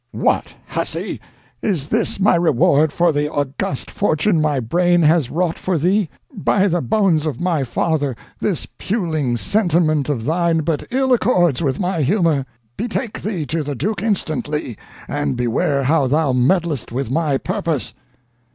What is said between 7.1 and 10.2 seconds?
of my father, this puling sentiment